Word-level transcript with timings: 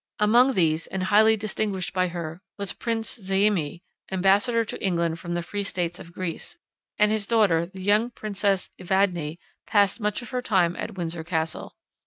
Among 0.17 0.53
these, 0.53 0.87
and 0.87 1.03
highly 1.03 1.37
distinguished 1.37 1.93
by 1.93 2.07
her, 2.07 2.41
was 2.57 2.73
Prince 2.73 3.19
Zaimi, 3.21 3.83
ambassador 4.11 4.65
to 4.65 4.83
England 4.83 5.19
from 5.19 5.35
the 5.35 5.43
free 5.43 5.61
States 5.63 5.99
of 5.99 6.11
Greece; 6.11 6.57
and 6.97 7.11
his 7.11 7.27
daughter, 7.27 7.67
the 7.67 7.83
young 7.83 8.09
Princess 8.09 8.71
Evadne, 8.79 9.37
passed 9.67 9.99
much 9.99 10.23
of 10.23 10.31
her 10.31 10.41
time 10.41 10.75
at 10.77 10.95
Windsor 10.97 11.23
Castle. 11.23 11.75